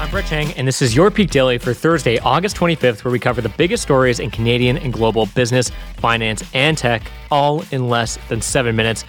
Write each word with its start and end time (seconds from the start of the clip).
I'm 0.00 0.08
Brett 0.10 0.24
Chang, 0.24 0.50
and 0.52 0.66
this 0.66 0.80
is 0.80 0.96
your 0.96 1.10
Peak 1.10 1.28
Daily 1.28 1.58
for 1.58 1.74
Thursday, 1.74 2.18
August 2.20 2.56
25th, 2.56 3.04
where 3.04 3.12
we 3.12 3.18
cover 3.18 3.42
the 3.42 3.50
biggest 3.50 3.82
stories 3.82 4.18
in 4.18 4.30
Canadian 4.30 4.78
and 4.78 4.94
global 4.94 5.26
business, 5.26 5.70
finance, 5.98 6.42
and 6.54 6.78
tech, 6.78 7.02
all 7.30 7.62
in 7.70 7.86
less 7.90 8.16
than 8.30 8.40
seven 8.40 8.74
minutes. 8.74 9.04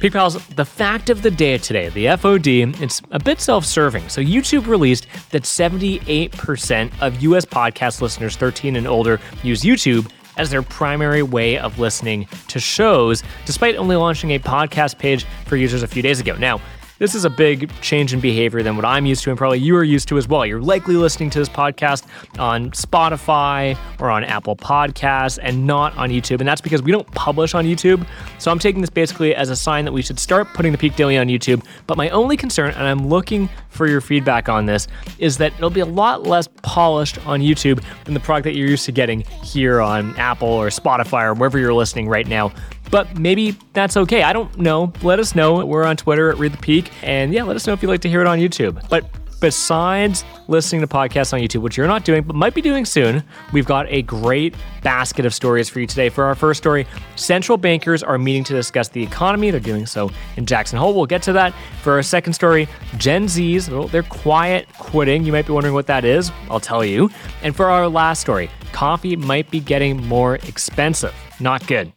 Peak 0.00 0.12
Pals, 0.12 0.44
the 0.48 0.64
fact 0.64 1.08
of 1.08 1.22
the 1.22 1.30
day 1.30 1.56
today, 1.56 1.88
the 1.90 2.06
FOD, 2.06 2.82
it's 2.82 3.00
a 3.12 3.20
bit 3.20 3.40
self 3.40 3.64
serving. 3.64 4.08
So, 4.08 4.20
YouTube 4.20 4.66
released 4.66 5.06
that 5.30 5.44
78% 5.44 6.90
of 7.00 7.22
US 7.22 7.44
podcast 7.44 8.00
listeners 8.00 8.36
13 8.36 8.74
and 8.74 8.88
older 8.88 9.20
use 9.44 9.62
YouTube 9.62 10.10
as 10.36 10.50
their 10.50 10.62
primary 10.62 11.22
way 11.22 11.58
of 11.58 11.78
listening 11.78 12.26
to 12.48 12.58
shows, 12.58 13.22
despite 13.46 13.76
only 13.76 13.94
launching 13.94 14.32
a 14.32 14.40
podcast 14.40 14.98
page 14.98 15.26
for 15.46 15.54
users 15.54 15.84
a 15.84 15.86
few 15.86 16.02
days 16.02 16.18
ago. 16.18 16.34
Now, 16.34 16.60
this 17.04 17.14
is 17.14 17.26
a 17.26 17.30
big 17.30 17.70
change 17.82 18.14
in 18.14 18.20
behavior 18.20 18.62
than 18.62 18.76
what 18.76 18.84
I'm 18.86 19.04
used 19.04 19.24
to, 19.24 19.30
and 19.30 19.36
probably 19.36 19.58
you 19.58 19.76
are 19.76 19.84
used 19.84 20.08
to 20.08 20.16
as 20.16 20.26
well. 20.26 20.46
You're 20.46 20.62
likely 20.62 20.96
listening 20.96 21.28
to 21.30 21.38
this 21.38 21.50
podcast 21.50 22.06
on 22.38 22.70
Spotify 22.70 23.76
or 24.00 24.08
on 24.10 24.24
Apple 24.24 24.56
Podcasts 24.56 25.38
and 25.42 25.66
not 25.66 25.94
on 25.98 26.08
YouTube. 26.08 26.40
And 26.40 26.48
that's 26.48 26.62
because 26.62 26.82
we 26.82 26.92
don't 26.92 27.06
publish 27.10 27.54
on 27.54 27.66
YouTube. 27.66 28.06
So 28.38 28.50
I'm 28.50 28.58
taking 28.58 28.80
this 28.80 28.88
basically 28.88 29.34
as 29.34 29.50
a 29.50 29.56
sign 29.56 29.84
that 29.84 29.92
we 29.92 30.00
should 30.00 30.18
start 30.18 30.48
putting 30.54 30.72
the 30.72 30.78
Peak 30.78 30.96
Daily 30.96 31.18
on 31.18 31.26
YouTube. 31.26 31.62
But 31.86 31.98
my 31.98 32.08
only 32.08 32.38
concern, 32.38 32.70
and 32.70 32.88
I'm 32.88 33.06
looking 33.06 33.50
for 33.68 33.86
your 33.86 34.00
feedback 34.00 34.48
on 34.48 34.64
this, 34.64 34.88
is 35.18 35.36
that 35.36 35.52
it'll 35.58 35.68
be 35.68 35.80
a 35.80 35.84
lot 35.84 36.22
less 36.22 36.48
polished 36.62 37.18
on 37.26 37.40
YouTube 37.40 37.84
than 38.04 38.14
the 38.14 38.20
product 38.20 38.44
that 38.44 38.56
you're 38.56 38.68
used 38.68 38.86
to 38.86 38.92
getting 38.92 39.20
here 39.42 39.82
on 39.82 40.16
Apple 40.16 40.48
or 40.48 40.68
Spotify 40.68 41.24
or 41.24 41.34
wherever 41.34 41.58
you're 41.58 41.74
listening 41.74 42.08
right 42.08 42.26
now 42.26 42.50
but 42.90 43.18
maybe 43.18 43.56
that's 43.72 43.96
okay. 43.96 44.22
I 44.22 44.32
don't 44.32 44.56
know. 44.58 44.92
Let 45.02 45.18
us 45.18 45.34
know. 45.34 45.64
We're 45.64 45.84
on 45.84 45.96
Twitter 45.96 46.30
at 46.30 46.38
Read 46.38 46.52
the 46.52 46.58
Peak. 46.58 46.90
And 47.02 47.32
yeah, 47.32 47.42
let 47.42 47.56
us 47.56 47.66
know 47.66 47.72
if 47.72 47.82
you'd 47.82 47.88
like 47.88 48.02
to 48.02 48.08
hear 48.08 48.20
it 48.20 48.26
on 48.26 48.38
YouTube. 48.38 48.88
But 48.88 49.04
besides 49.40 50.24
listening 50.48 50.80
to 50.80 50.86
podcasts 50.86 51.34
on 51.34 51.40
YouTube, 51.40 51.60
which 51.60 51.76
you're 51.76 51.86
not 51.86 52.02
doing, 52.04 52.22
but 52.22 52.34
might 52.34 52.54
be 52.54 52.62
doing 52.62 52.86
soon, 52.86 53.22
we've 53.52 53.66
got 53.66 53.86
a 53.90 54.00
great 54.02 54.54
basket 54.82 55.26
of 55.26 55.34
stories 55.34 55.68
for 55.68 55.80
you 55.80 55.86
today. 55.86 56.08
For 56.08 56.24
our 56.24 56.34
first 56.34 56.58
story, 56.58 56.86
central 57.16 57.58
bankers 57.58 58.02
are 58.02 58.16
meeting 58.16 58.44
to 58.44 58.54
discuss 58.54 58.88
the 58.88 59.02
economy. 59.02 59.50
They're 59.50 59.60
doing 59.60 59.84
so 59.84 60.10
in 60.36 60.46
Jackson 60.46 60.78
Hole. 60.78 60.94
We'll 60.94 61.06
get 61.06 61.22
to 61.24 61.32
that. 61.34 61.52
For 61.82 61.92
our 61.92 62.02
second 62.02 62.32
story, 62.32 62.68
Gen 62.96 63.26
Zs, 63.26 63.68
well, 63.68 63.88
they're 63.88 64.02
quiet 64.02 64.66
quitting. 64.78 65.24
You 65.24 65.32
might 65.32 65.46
be 65.46 65.52
wondering 65.52 65.74
what 65.74 65.88
that 65.88 66.04
is. 66.04 66.32
I'll 66.48 66.60
tell 66.60 66.84
you. 66.84 67.10
And 67.42 67.54
for 67.54 67.66
our 67.66 67.86
last 67.86 68.20
story, 68.20 68.50
coffee 68.72 69.14
might 69.16 69.50
be 69.50 69.60
getting 69.60 70.02
more 70.06 70.36
expensive. 70.36 71.14
Not 71.38 71.66
good. 71.66 71.92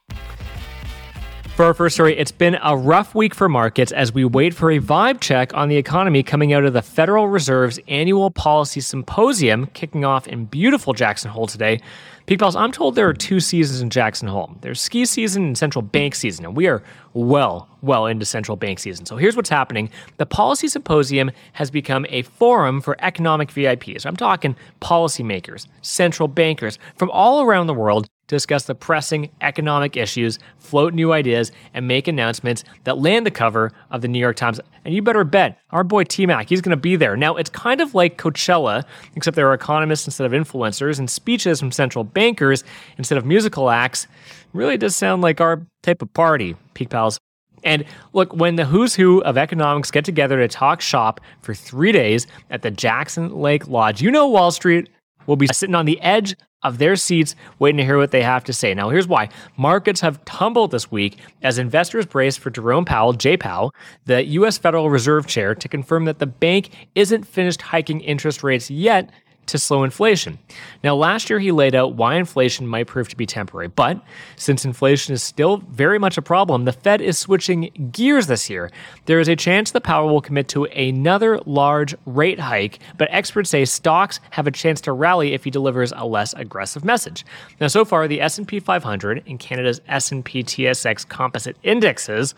For 1.57 1.65
our 1.65 1.73
first 1.73 1.95
story, 1.95 2.15
it's 2.15 2.31
been 2.31 2.55
a 2.61 2.77
rough 2.77 3.15
week 3.15 3.33
for 3.33 3.49
markets 3.49 3.91
as 3.91 4.13
we 4.13 4.23
wait 4.23 4.53
for 4.53 4.69
a 4.69 4.79
vibe 4.79 5.19
check 5.19 5.55
on 5.55 5.69
the 5.69 5.77
economy 5.77 6.21
coming 6.21 6.53
out 6.53 6.65
of 6.65 6.73
the 6.73 6.83
Federal 6.83 7.29
Reserve's 7.29 7.79
annual 7.87 8.29
policy 8.29 8.79
symposium 8.79 9.65
kicking 9.73 10.05
off 10.05 10.27
in 10.27 10.45
beautiful 10.45 10.93
Jackson 10.93 11.31
Hole 11.31 11.47
today. 11.47 11.81
Peak 12.27 12.37
Pals, 12.37 12.55
I'm 12.55 12.71
told 12.71 12.93
there 12.93 13.09
are 13.09 13.13
two 13.13 13.39
seasons 13.39 13.81
in 13.81 13.89
Jackson 13.89 14.27
Hole. 14.27 14.55
There's 14.61 14.79
ski 14.79 15.03
season 15.03 15.45
and 15.45 15.57
central 15.57 15.81
bank 15.81 16.13
season, 16.13 16.45
and 16.45 16.55
we 16.55 16.67
are 16.67 16.83
well, 17.15 17.67
well 17.81 18.05
into 18.05 18.23
central 18.23 18.55
bank 18.55 18.77
season. 18.77 19.07
So 19.07 19.15
here's 19.17 19.35
what's 19.35 19.49
happening. 19.49 19.89
The 20.17 20.27
Policy 20.27 20.67
Symposium 20.67 21.31
has 21.53 21.71
become 21.71 22.05
a 22.09 22.21
forum 22.21 22.81
for 22.81 22.95
economic 22.99 23.49
VIPs. 23.49 24.05
I'm 24.05 24.15
talking 24.15 24.55
policymakers, 24.79 25.65
central 25.81 26.27
bankers 26.27 26.77
from 26.97 27.09
all 27.09 27.41
around 27.41 27.65
the 27.65 27.73
world 27.73 28.07
discuss 28.27 28.65
the 28.65 28.75
pressing 28.75 29.29
economic 29.41 29.97
issues, 29.97 30.37
float 30.57 30.93
new 30.93 31.13
ideas, 31.13 31.51
and 31.73 31.87
make 31.87 32.07
announcements 32.07 32.63
that 32.83 32.97
land 32.97 33.25
the 33.25 33.31
cover 33.31 33.71
of 33.89 34.01
the 34.01 34.07
New 34.07 34.19
York 34.19 34.35
Times. 34.35 34.59
And 34.85 34.93
you 34.93 35.01
better 35.01 35.23
bet 35.23 35.59
our 35.71 35.83
boy 35.83 36.03
T 36.03 36.25
Mac, 36.25 36.49
he's 36.49 36.61
going 36.61 36.75
to 36.75 36.81
be 36.81 36.95
there. 36.95 37.17
Now, 37.17 37.35
it's 37.35 37.49
kind 37.49 37.81
of 37.81 37.95
like 37.95 38.17
Coachella, 38.17 38.83
except 39.15 39.35
there 39.35 39.49
are 39.49 39.53
economists 39.53 40.05
instead 40.05 40.25
of 40.25 40.33
influencers 40.33 40.99
and 40.99 41.09
speeches 41.09 41.59
from 41.59 41.71
central 41.71 42.03
bankers 42.03 42.63
instead 42.97 43.17
of 43.17 43.25
musical 43.25 43.69
acts. 43.69 44.07
Really 44.53 44.77
does 44.77 44.95
sound 44.95 45.21
like 45.21 45.41
our 45.41 45.65
type 45.83 46.01
of 46.01 46.13
party, 46.13 46.55
Peak 46.73 46.89
Pals. 46.89 47.19
And 47.63 47.83
look, 48.13 48.33
when 48.33 48.55
the 48.55 48.65
who's 48.65 48.95
who 48.95 49.21
of 49.23 49.37
economics 49.37 49.91
get 49.91 50.05
together 50.05 50.37
to 50.37 50.47
talk 50.47 50.79
shop 50.79 51.19
for 51.41 51.53
three 51.53 51.91
days 51.91 52.27
at 52.49 52.61
the 52.61 52.71
Jackson 52.71 53.35
Lake 53.35 53.67
Lodge, 53.67 54.01
you 54.01 54.11
know 54.11 54.27
Wall 54.27 54.51
Street 54.51 54.89
will 55.25 55.35
be 55.35 55.47
sitting 55.47 55.75
on 55.75 55.85
the 55.85 55.99
edge 56.01 56.35
of 56.63 56.77
their 56.79 56.95
seats 56.95 57.35
waiting 57.59 57.77
to 57.77 57.85
hear 57.85 57.97
what 57.97 58.11
they 58.11 58.23
have 58.23 58.43
to 58.45 58.53
say. 58.53 58.73
Now, 58.73 58.89
here's 58.89 59.07
why. 59.07 59.29
Markets 59.57 60.01
have 60.01 60.23
tumbled 60.25 60.71
this 60.71 60.91
week 60.91 61.17
as 61.43 61.57
investors 61.57 62.05
brace 62.05 62.35
for 62.35 62.49
Jerome 62.49 62.85
Powell, 62.85 63.13
J. 63.13 63.37
Powell, 63.37 63.73
the 64.05 64.25
U.S. 64.25 64.57
Federal 64.57 64.89
Reserve 64.89 65.27
Chair, 65.27 65.53
to 65.53 65.67
confirm 65.67 66.05
that 66.05 66.19
the 66.19 66.25
bank 66.25 66.89
isn't 66.95 67.27
finished 67.27 67.61
hiking 67.61 68.01
interest 68.01 68.43
rates 68.43 68.71
yet 68.71 69.09
to 69.47 69.57
slow 69.57 69.83
inflation. 69.83 70.37
Now, 70.83 70.95
last 70.95 71.29
year 71.29 71.39
he 71.39 71.51
laid 71.51 71.75
out 71.75 71.95
why 71.95 72.15
inflation 72.15 72.67
might 72.67 72.87
prove 72.87 73.09
to 73.09 73.17
be 73.17 73.25
temporary, 73.25 73.67
but 73.67 74.01
since 74.35 74.65
inflation 74.65 75.13
is 75.13 75.23
still 75.23 75.57
very 75.57 75.99
much 75.99 76.17
a 76.17 76.21
problem, 76.21 76.65
the 76.65 76.71
Fed 76.71 77.01
is 77.01 77.17
switching 77.17 77.89
gears 77.91 78.27
this 78.27 78.49
year. 78.49 78.71
There 79.05 79.19
is 79.19 79.27
a 79.27 79.35
chance 79.35 79.71
the 79.71 79.81
Powell 79.81 80.09
will 80.09 80.21
commit 80.21 80.47
to 80.49 80.65
another 80.65 81.39
large 81.45 81.95
rate 82.05 82.39
hike, 82.39 82.79
but 82.97 83.09
experts 83.11 83.49
say 83.49 83.65
stocks 83.65 84.19
have 84.31 84.47
a 84.47 84.51
chance 84.51 84.81
to 84.81 84.91
rally 84.91 85.33
if 85.33 85.43
he 85.43 85.49
delivers 85.49 85.91
a 85.95 86.05
less 86.05 86.33
aggressive 86.33 86.85
message. 86.85 87.25
Now, 87.59 87.67
so 87.67 87.85
far, 87.85 88.07
the 88.07 88.21
S&P 88.21 88.59
500 88.59 89.23
and 89.27 89.39
Canada's 89.39 89.81
S&P 89.87 90.43
TSX 90.43 91.07
composite 91.07 91.57
indexes 91.63 92.35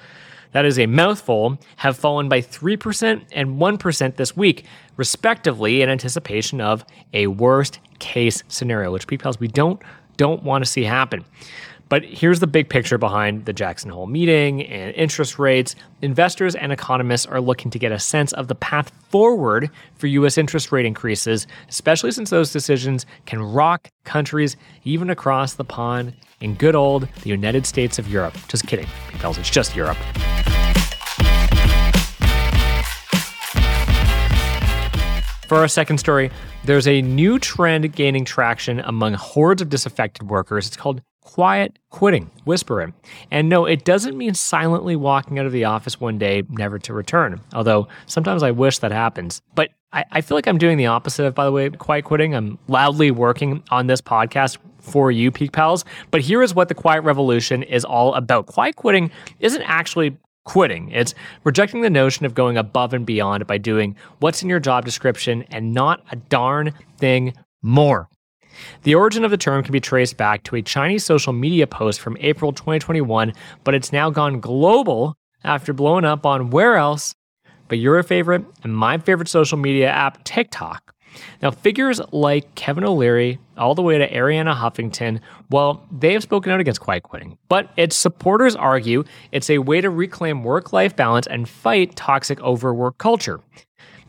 that 0.52 0.66
is 0.66 0.80
a 0.80 0.86
mouthful, 0.86 1.58
have 1.78 1.98
fallen 1.98 2.30
by 2.30 2.42
3% 2.42 3.24
and 3.32 3.60
1% 3.60 4.16
this 4.16 4.36
week, 4.36 4.66
respectively, 4.98 5.82
in 5.82 5.90
anticipation 5.90 6.62
of 6.62 6.84
a 7.14 7.28
worst 7.28 7.80
case 8.00 8.44
scenario, 8.48 8.92
which 8.92 9.08
people 9.08 9.32
we 9.40 9.48
don't 9.48 9.82
don't 10.18 10.44
want 10.44 10.64
to 10.64 10.70
see 10.70 10.84
happen. 10.84 11.24
But 11.90 12.04
here's 12.04 12.40
the 12.40 12.48
big 12.48 12.70
picture 12.70 13.00
behind 13.00 13.46
the 13.46 13.54
Jackson 13.54 13.90
Hole 13.90 14.06
meeting 14.06 14.64
and 14.68 14.94
interest 14.96 15.40
rates. 15.40 15.76
Investors 16.04 16.54
and 16.56 16.72
economists 16.72 17.26
are 17.26 17.42
looking 17.42 17.72
to 17.72 17.80
get 17.80 17.92
a 17.92 17.98
sense 17.98 18.32
of 18.34 18.48
the 18.48 18.54
path 18.54 18.92
forward 19.10 19.72
for 19.96 20.06
U.S. 20.06 20.38
interest 20.38 20.72
rate 20.72 20.86
increases, 20.86 21.48
especially 21.68 22.12
since 22.12 22.30
those 22.30 22.54
decisions 22.54 23.08
can 23.26 23.42
rock 23.42 23.90
countries 24.04 24.56
even 24.84 25.10
across 25.10 25.56
the 25.56 25.66
pond 25.66 26.14
in 26.42 26.54
good 26.54 26.76
old 26.76 27.08
the 27.24 27.30
United 27.30 27.66
States 27.66 27.98
of 27.98 28.08
Europe. 28.08 28.38
Just 28.48 28.68
kidding, 28.68 28.88
because 29.12 29.40
it's 29.40 29.50
just 29.50 29.76
Europe. 29.76 29.98
For 35.50 35.58
our 35.58 35.68
second 35.68 35.98
story, 35.98 36.30
there's 36.64 36.88
a 36.88 37.02
new 37.02 37.40
trend 37.40 37.92
gaining 37.96 38.24
traction 38.24 38.82
among 38.82 39.16
hordes 39.16 39.64
of 39.64 39.70
disaffected 39.70 40.30
workers. 40.30 40.68
It's 40.68 40.78
called 40.78 41.02
quiet 41.22 41.80
quitting, 41.90 42.30
whispering. 42.44 42.94
And 43.32 43.50
no, 43.50 43.66
it 43.66 43.84
doesn't 43.84 44.16
mean 44.16 44.36
silently 44.36 44.96
walking 44.96 45.40
out 45.40 45.48
of 45.48 45.52
the 45.52 45.66
office 45.66 46.00
one 46.00 46.20
day, 46.20 46.44
never 46.50 46.78
to 46.78 46.94
return. 46.94 47.42
Although 47.56 47.88
sometimes 48.06 48.44
I 48.44 48.52
wish 48.52 48.78
that 48.78 48.92
happens. 48.92 49.42
But 49.56 49.72
I, 49.92 50.06
I 50.12 50.22
feel 50.22 50.38
like 50.38 50.46
I'm 50.46 50.60
doing 50.60 50.78
the 50.78 50.86
opposite 50.86 51.26
of, 51.26 51.34
by 51.34 51.46
the 51.46 51.52
way, 51.52 51.68
quiet 51.72 52.06
quitting. 52.06 52.36
I'm 52.36 52.60
loudly 52.68 53.10
working 53.10 53.64
on 53.72 53.88
this 53.88 54.02
podcast 54.02 54.60
for 54.78 55.10
you, 55.10 55.32
Peak 55.32 55.52
Pals. 55.52 55.84
But 56.12 56.22
here 56.22 56.44
is 56.44 56.54
what 56.54 56.68
the 56.68 56.76
quiet 56.76 57.02
revolution 57.02 57.64
is 57.64 57.84
all 57.84 58.14
about. 58.14 58.46
Quiet 58.46 58.76
quitting 58.76 59.10
isn't 59.40 59.64
actually 59.64 60.16
quitting. 60.50 60.90
It's 60.90 61.14
rejecting 61.44 61.82
the 61.82 61.92
notion 61.92 62.26
of 62.26 62.34
going 62.34 62.58
above 62.58 62.92
and 62.96 63.06
beyond 63.06 63.46
by 63.46 63.60
doing 63.60 63.96
what's 64.18 64.42
in 64.42 64.50
your 64.50 64.60
job 64.60 64.84
description 64.84 65.44
and 65.52 65.76
not 65.76 66.04
a 66.12 66.16
darn 66.16 66.74
thing 66.98 67.36
more. 67.62 68.10
The 68.82 68.96
origin 68.96 69.24
of 69.24 69.30
the 69.30 69.38
term 69.38 69.62
can 69.62 69.72
be 69.72 69.80
traced 69.80 70.18
back 70.18 70.42
to 70.46 70.56
a 70.56 70.64
Chinese 70.64 71.06
social 71.06 71.34
media 71.34 71.68
post 71.68 72.02
from 72.02 72.18
April 72.20 72.52
2021, 72.52 73.32
but 73.64 73.76
it's 73.76 73.94
now 73.94 74.10
gone 74.10 74.40
global 74.40 75.14
after 75.44 75.72
blowing 75.72 76.04
up 76.04 76.26
on 76.26 76.50
where 76.50 76.78
else 76.78 77.14
but 77.68 77.78
your 77.78 78.02
favorite 78.02 78.44
and 78.64 78.76
my 78.76 78.98
favorite 78.98 79.30
social 79.30 79.60
media 79.60 79.88
app, 79.88 80.24
TikTok. 80.24 80.96
Now, 81.42 81.52
figures 81.52 82.02
like 82.12 82.56
Kevin 82.56 82.84
O'Leary, 82.84 83.40
all 83.58 83.76
the 83.76 83.82
way 83.82 83.98
to 83.98 84.10
Arianna 84.10 84.56
Huffington, 84.56 85.20
well, 85.50 85.86
they 85.92 86.14
have 86.14 86.24
spoken 86.24 86.52
out 86.52 86.60
against 86.60 86.82
quiet 86.82 87.04
quitting. 87.04 87.38
But 87.48 87.70
its 87.78 87.96
supporters 87.96 88.56
argue 88.56 89.04
it's 89.32 89.50
a 89.50 89.60
way 89.60 89.82
to 89.82 89.90
reclaim 89.90 90.44
work 90.44 90.74
life 90.74 90.96
balance 90.96 91.28
and 91.28 91.48
fight 91.48 91.96
toxic 91.96 92.42
overwork 92.42 92.98
culture. 92.98 93.40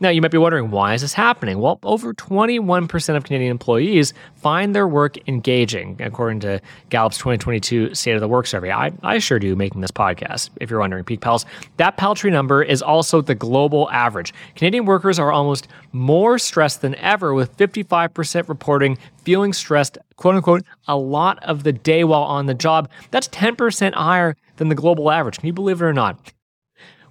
Now, 0.01 0.09
you 0.09 0.19
might 0.19 0.31
be 0.31 0.39
wondering, 0.39 0.71
why 0.71 0.95
is 0.95 1.01
this 1.01 1.13
happening? 1.13 1.59
Well, 1.59 1.77
over 1.83 2.11
21% 2.11 3.15
of 3.15 3.23
Canadian 3.23 3.51
employees 3.51 4.15
find 4.33 4.73
their 4.73 4.87
work 4.87 5.15
engaging, 5.29 6.01
according 6.01 6.39
to 6.39 6.59
Gallup's 6.89 7.19
2022 7.19 7.93
State 7.93 8.15
of 8.15 8.19
the 8.19 8.27
Work 8.27 8.47
Survey. 8.47 8.71
I, 8.71 8.91
I 9.03 9.19
sure 9.19 9.37
do 9.37 9.55
making 9.55 9.81
this 9.81 9.91
podcast, 9.91 10.49
if 10.59 10.71
you're 10.71 10.79
wondering, 10.79 11.03
Peak 11.03 11.21
Pals. 11.21 11.45
That 11.77 11.97
paltry 11.97 12.31
number 12.31 12.63
is 12.63 12.81
also 12.81 13.21
the 13.21 13.35
global 13.35 13.91
average. 13.91 14.33
Canadian 14.55 14.85
workers 14.85 15.19
are 15.19 15.31
almost 15.31 15.67
more 15.91 16.39
stressed 16.39 16.81
than 16.81 16.95
ever, 16.95 17.35
with 17.35 17.55
55% 17.57 18.49
reporting 18.49 18.97
feeling 19.23 19.53
stressed, 19.53 19.99
quote 20.15 20.33
unquote, 20.33 20.63
a 20.87 20.97
lot 20.97 21.37
of 21.43 21.61
the 21.61 21.73
day 21.73 22.03
while 22.03 22.23
on 22.23 22.47
the 22.47 22.55
job. 22.55 22.89
That's 23.11 23.27
10% 23.27 23.93
higher 23.93 24.35
than 24.55 24.69
the 24.69 24.75
global 24.75 25.11
average. 25.11 25.37
Can 25.37 25.45
you 25.45 25.53
believe 25.53 25.79
it 25.79 25.85
or 25.85 25.93
not? 25.93 26.33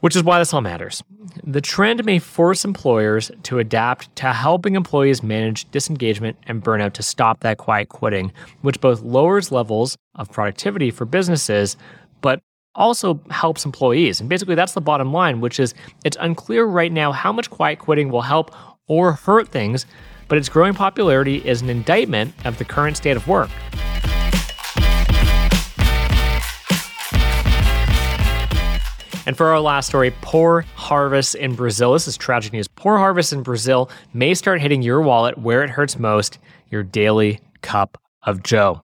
Which 0.01 0.17
is 0.17 0.23
why 0.23 0.39
this 0.39 0.53
all 0.53 0.61
matters. 0.61 1.03
The 1.45 1.61
trend 1.61 2.05
may 2.05 2.19
force 2.19 2.65
employers 2.65 3.31
to 3.45 3.59
adapt 3.59 4.15
to 4.17 4.33
helping 4.33 4.75
employees 4.75 5.23
manage 5.23 5.71
disengagement 5.71 6.37
and 6.47 6.63
burnout 6.63 6.93
to 6.95 7.03
stop 7.03 7.41
that 7.41 7.59
quiet 7.59 7.89
quitting, 7.89 8.33
which 8.63 8.81
both 8.81 9.03
lowers 9.03 9.53
levels 9.53 9.97
of 10.15 10.31
productivity 10.31 10.91
for 10.91 11.05
businesses, 11.05 11.77
but 12.21 12.41
also 12.75 13.21
helps 13.31 13.65
employees. 13.65 14.21
And 14.21 14.29
basically, 14.29 14.55
that's 14.55 14.73
the 14.73 14.81
bottom 14.81 15.13
line, 15.13 15.41
which 15.41 15.61
is 15.61 15.75
it's 16.05 16.17
unclear 16.21 16.65
right 16.65 16.93
now 16.93 17.13
how 17.13 17.33
much 17.33 17.51
quiet 17.51 17.79
quitting 17.79 18.11
will 18.11 18.23
help 18.23 18.55
or 18.87 19.13
hurt 19.13 19.49
things, 19.49 19.87
but 20.29 20.39
its 20.39 20.49
growing 20.49 20.75
popularity 20.75 21.37
is 21.47 21.63
an 21.63 21.69
indictment 21.69 22.35
of 22.45 22.59
the 22.59 22.65
current 22.65 22.97
state 22.97 23.17
of 23.17 23.27
work. 23.29 23.51
And 29.27 29.37
for 29.37 29.49
our 29.49 29.61
last 29.61 29.89
story, 29.89 30.13
poor 30.23 30.63
harvests 30.75 31.35
in 31.35 31.55
Brazil. 31.55 31.93
This 31.93 32.09
is 32.09 32.17
tragic 32.17 32.53
news. 32.53 32.69
Poor 32.69 32.97
harvests 32.97 33.33
in 33.33 33.43
Brazil 33.43 33.91
may 34.15 34.33
start 34.33 34.63
hitting 34.63 34.83
your 34.83 35.03
wallet 35.03 35.37
where 35.37 35.63
it 35.63 35.71
hurts 35.71 35.99
most 35.99 36.39
your 36.71 36.83
daily 36.83 37.41
cup 37.61 38.01
of 38.23 38.43
Joe. 38.43 38.81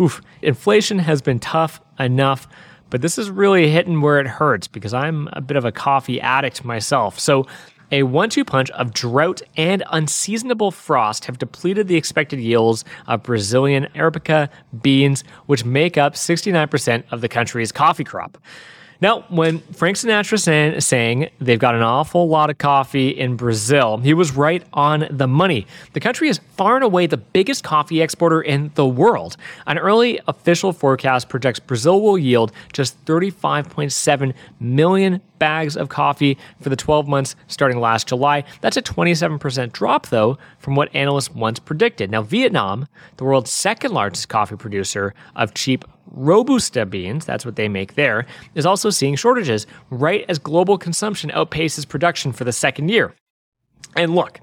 Oof, 0.00 0.20
inflation 0.40 0.98
has 0.98 1.22
been 1.22 1.38
tough 1.38 1.80
enough, 2.00 2.48
but 2.90 3.02
this 3.02 3.18
is 3.18 3.30
really 3.30 3.70
hitting 3.70 4.00
where 4.00 4.18
it 4.18 4.26
hurts 4.26 4.66
because 4.66 4.92
I'm 4.92 5.28
a 5.32 5.40
bit 5.40 5.56
of 5.56 5.64
a 5.64 5.72
coffee 5.72 6.20
addict 6.20 6.64
myself. 6.64 7.18
So, 7.18 7.46
a 7.92 8.04
one 8.04 8.30
two 8.30 8.44
punch 8.44 8.70
of 8.70 8.94
drought 8.94 9.42
and 9.56 9.84
unseasonable 9.90 10.70
frost 10.70 11.26
have 11.26 11.36
depleted 11.38 11.88
the 11.88 11.96
expected 11.96 12.40
yields 12.40 12.86
of 13.06 13.22
Brazilian 13.22 13.86
Arabica 13.94 14.48
beans, 14.80 15.24
which 15.44 15.66
make 15.66 15.98
up 15.98 16.14
69% 16.14 17.04
of 17.10 17.20
the 17.20 17.28
country's 17.28 17.70
coffee 17.70 18.04
crop. 18.04 18.38
Now, 19.02 19.22
when 19.30 19.58
Frank 19.58 19.96
Sinatra 19.96 20.38
sang, 20.38 20.80
saying 20.80 21.30
they've 21.40 21.58
got 21.58 21.74
an 21.74 21.82
awful 21.82 22.28
lot 22.28 22.50
of 22.50 22.58
coffee 22.58 23.08
in 23.08 23.34
Brazil, 23.34 23.96
he 23.96 24.14
was 24.14 24.36
right 24.36 24.62
on 24.72 25.08
the 25.10 25.26
money. 25.26 25.66
The 25.92 25.98
country 25.98 26.28
is 26.28 26.38
far 26.56 26.76
and 26.76 26.84
away 26.84 27.08
the 27.08 27.16
biggest 27.16 27.64
coffee 27.64 28.00
exporter 28.00 28.40
in 28.40 28.70
the 28.76 28.86
world. 28.86 29.36
An 29.66 29.76
early 29.76 30.20
official 30.28 30.72
forecast 30.72 31.28
projects 31.28 31.58
Brazil 31.58 32.00
will 32.00 32.16
yield 32.16 32.52
just 32.72 33.04
35.7 33.04 34.34
million 34.60 35.20
bags 35.42 35.76
of 35.76 35.88
coffee 35.88 36.38
for 36.60 36.68
the 36.68 36.76
12 36.76 37.08
months 37.08 37.34
starting 37.48 37.80
last 37.80 38.06
July. 38.06 38.44
That's 38.60 38.76
a 38.76 38.82
27% 38.82 39.72
drop, 39.72 40.06
though, 40.06 40.38
from 40.60 40.76
what 40.76 40.94
analysts 40.94 41.34
once 41.34 41.58
predicted. 41.58 42.12
Now, 42.12 42.22
Vietnam, 42.22 42.86
the 43.16 43.24
world's 43.24 43.52
second 43.52 43.90
largest 43.92 44.28
coffee 44.28 44.54
producer 44.54 45.14
of 45.34 45.52
cheap 45.54 45.84
Robusta 46.12 46.86
beans, 46.86 47.24
that's 47.24 47.44
what 47.44 47.56
they 47.56 47.68
make 47.68 47.96
there, 47.96 48.24
is 48.54 48.64
also 48.64 48.88
seeing 48.88 49.16
shortages 49.16 49.66
right 49.90 50.24
as 50.28 50.38
global 50.38 50.78
consumption 50.78 51.28
outpaces 51.30 51.88
production 51.88 52.30
for 52.30 52.44
the 52.44 52.52
second 52.52 52.88
year. 52.88 53.12
And 53.96 54.14
look, 54.14 54.38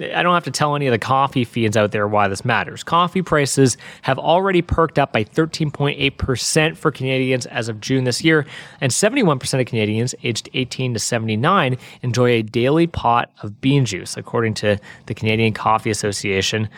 I 0.00 0.24
don't 0.24 0.34
have 0.34 0.44
to 0.44 0.50
tell 0.50 0.74
any 0.74 0.88
of 0.88 0.92
the 0.92 0.98
coffee 0.98 1.44
fiends 1.44 1.76
out 1.76 1.92
there 1.92 2.08
why 2.08 2.26
this 2.26 2.44
matters. 2.44 2.82
Coffee 2.82 3.22
prices 3.22 3.76
have 4.02 4.18
already 4.18 4.60
perked 4.60 4.98
up 4.98 5.12
by 5.12 5.22
13.8% 5.22 6.76
for 6.76 6.90
Canadians 6.90 7.46
as 7.46 7.68
of 7.68 7.80
June 7.80 8.02
this 8.02 8.24
year, 8.24 8.44
and 8.80 8.90
71% 8.90 9.60
of 9.60 9.66
Canadians 9.66 10.14
aged 10.24 10.48
18 10.52 10.94
to 10.94 11.00
79 11.00 11.78
enjoy 12.02 12.30
a 12.30 12.42
daily 12.42 12.88
pot 12.88 13.30
of 13.42 13.60
bean 13.60 13.84
juice, 13.84 14.16
according 14.16 14.54
to 14.54 14.78
the 15.06 15.14
Canadian 15.14 15.52
Coffee 15.52 15.90
Association. 15.90 16.68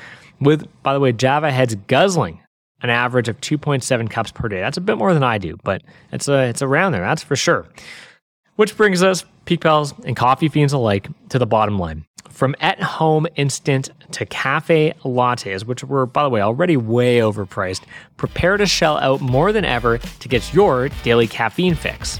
With, 0.41 0.67
by 0.83 0.93
the 0.93 1.01
way, 1.01 1.13
Java 1.13 1.51
heads 1.51 1.75
guzzling 1.87 2.41
an 2.83 2.91
average 2.91 3.29
of 3.29 3.41
2.7 3.41 4.11
cups 4.11 4.31
per 4.31 4.49
day. 4.49 4.61
That's 4.61 4.77
a 4.77 4.83
bit 4.83 4.99
more 4.99 5.15
than 5.15 5.23
I 5.23 5.39
do, 5.39 5.57
but 5.65 5.83
it's 6.13 6.29
a, 6.29 6.49
it's 6.49 6.61
around 6.61 6.93
there, 6.93 7.01
that's 7.01 7.23
for 7.23 7.37
sure. 7.37 7.67
Which 8.57 8.77
brings 8.77 9.03
us, 9.03 9.25
Peak 9.47 9.63
Pals 9.63 9.95
and 10.05 10.17
coffee 10.17 10.49
fiends 10.49 10.75
alike, 10.75 11.09
to 11.31 11.39
the 11.39 11.47
bottom 11.47 11.79
line. 11.79 12.05
From 12.31 12.55
at 12.61 12.83
home 12.83 13.27
instant 13.37 13.91
to 14.13 14.27
cafe 14.27 14.93
lattes, 15.05 15.65
which 15.65 15.83
were, 15.85 16.07
by 16.07 16.23
the 16.23 16.29
way, 16.29 16.41
already 16.41 16.77
way 16.77 17.19
overpriced, 17.19 17.83
prepare 18.17 18.57
to 18.57 18.67
shell 18.67 18.99
out 18.99 19.21
more 19.21 19.53
than 19.53 19.65
ever 19.65 19.99
to 19.99 20.29
get 20.29 20.53
your 20.53 20.89
daily 21.03 21.27
caffeine 21.27 21.75
fix. 21.75 22.19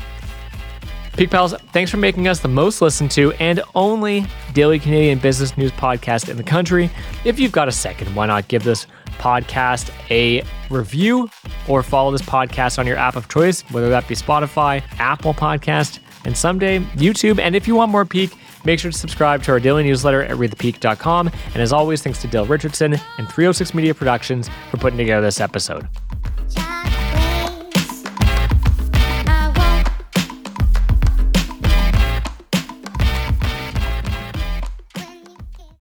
Peak 1.17 1.31
Pals, 1.31 1.55
thanks 1.73 1.91
for 1.91 1.97
making 1.97 2.29
us 2.29 2.41
the 2.41 2.49
most 2.49 2.83
listened 2.83 3.11
to 3.13 3.33
and 3.35 3.63
only 3.75 4.27
daily 4.53 4.79
Canadian 4.79 5.19
business 5.19 5.57
news 5.57 5.73
podcast 5.73 6.29
in 6.29 6.37
the 6.37 6.43
country. 6.43 6.91
If 7.25 7.41
you've 7.41 7.53
got 7.53 7.69
a 7.69 7.73
second, 7.73 8.15
why 8.15 8.27
not 8.27 8.49
give 8.49 8.65
this 8.65 8.87
podcast 9.13 9.91
a 10.11 10.43
review 10.69 11.31
or 11.69 11.83
follow 11.83 12.11
this 12.13 12.21
podcast 12.21 12.79
on 12.79 12.87
your 12.87 12.99
app 12.99 13.17
of 13.17 13.29
choice, 13.29 13.63
whether 13.71 13.89
that 13.89 14.07
be 14.07 14.15
Spotify, 14.15 14.83
Apple 14.99 15.33
Podcast, 15.33 16.01
and 16.27 16.37
someday 16.37 16.81
YouTube. 16.97 17.39
And 17.39 17.57
if 17.57 17.67
you 17.67 17.75
want 17.75 17.91
more 17.91 18.05
Peak, 18.05 18.37
Make 18.67 18.81
sure 18.81 18.91
to 18.91 18.99
subscribe 18.99 19.45
to 19.45 19.53
our 19.53 19.61
daily 19.61 19.85
newsletter 19.85 20.25
at 20.25 20.37
readthepeak.com. 20.37 21.29
And 21.29 21.63
as 21.63 21.73
always, 21.73 22.03
thanks 22.03 22.21
to 22.23 22.27
Dale 22.27 22.47
Richardson 22.47 22.95
and 23.17 23.29
306 23.29 23.75
Media 23.75 23.95
Productions 23.95 24.51
for 24.73 24.77
putting 24.77 24.99
together 24.99 25.25
this 25.25 25.41
episode. 25.41 25.89